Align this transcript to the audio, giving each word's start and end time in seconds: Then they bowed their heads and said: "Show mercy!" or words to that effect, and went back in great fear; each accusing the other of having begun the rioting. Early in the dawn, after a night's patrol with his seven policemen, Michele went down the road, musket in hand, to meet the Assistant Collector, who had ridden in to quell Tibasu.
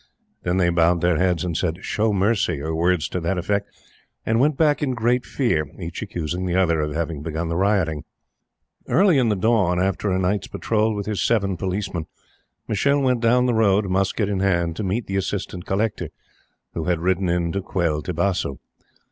Then 0.41 0.57
they 0.57 0.69
bowed 0.69 1.01
their 1.01 1.17
heads 1.17 1.43
and 1.45 1.55
said: 1.55 1.85
"Show 1.85 2.11
mercy!" 2.11 2.59
or 2.59 2.73
words 2.73 3.07
to 3.09 3.19
that 3.19 3.37
effect, 3.37 3.69
and 4.25 4.39
went 4.39 4.57
back 4.57 4.81
in 4.81 4.95
great 4.95 5.27
fear; 5.27 5.69
each 5.79 6.01
accusing 6.01 6.47
the 6.47 6.55
other 6.55 6.81
of 6.81 6.91
having 6.95 7.21
begun 7.21 7.49
the 7.49 7.55
rioting. 7.55 8.03
Early 8.87 9.19
in 9.19 9.29
the 9.29 9.35
dawn, 9.35 9.79
after 9.79 10.09
a 10.09 10.17
night's 10.17 10.47
patrol 10.47 10.95
with 10.95 11.05
his 11.05 11.21
seven 11.21 11.55
policemen, 11.55 12.07
Michele 12.67 12.99
went 13.03 13.21
down 13.21 13.45
the 13.45 13.53
road, 13.53 13.85
musket 13.91 14.27
in 14.27 14.39
hand, 14.39 14.75
to 14.77 14.83
meet 14.83 15.05
the 15.05 15.17
Assistant 15.17 15.67
Collector, 15.67 16.09
who 16.73 16.85
had 16.85 16.99
ridden 16.99 17.29
in 17.29 17.51
to 17.51 17.61
quell 17.61 18.01
Tibasu. 18.01 18.57